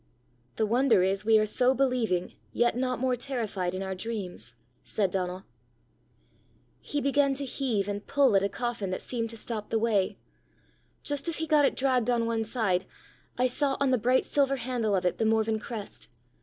"The 0.55 0.65
wonder 0.65 1.03
is 1.03 1.25
we 1.25 1.37
are 1.37 1.45
so 1.45 1.75
believing, 1.75 2.33
yet 2.51 2.75
not 2.75 2.97
more 2.97 3.15
terrified, 3.15 3.75
in 3.75 3.83
our 3.83 3.93
dreams," 3.93 4.55
said 4.83 5.11
Donal. 5.11 5.43
"He 6.79 6.99
began 7.01 7.35
to 7.35 7.45
heave 7.45 7.87
and 7.87 8.07
pull 8.07 8.35
at 8.35 8.41
a 8.41 8.49
coffin 8.49 8.89
that 8.89 9.03
seemed 9.03 9.29
to 9.29 9.37
stop 9.37 9.69
the 9.69 9.77
way. 9.77 10.17
Just 11.03 11.27
as 11.27 11.37
he 11.37 11.45
got 11.45 11.65
it 11.65 11.75
dragged 11.75 12.09
on 12.09 12.25
one 12.25 12.43
side, 12.43 12.87
I 13.37 13.45
saw 13.45 13.77
on 13.79 13.91
the 13.91 13.99
bright 13.99 14.25
silver 14.25 14.55
handle 14.55 14.95
of 14.95 15.05
it 15.05 15.19
the 15.19 15.25
Morven 15.25 15.59
crest. 15.59 16.09